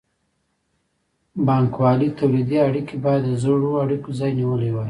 بانګوالي 1.45 2.07
تولیدي 2.17 2.57
اړیکې 2.67 2.95
باید 3.05 3.23
د 3.27 3.31
زړو 3.43 3.69
اړیکو 3.83 4.09
ځای 4.19 4.31
نیولی 4.39 4.69
وای. 4.71 4.79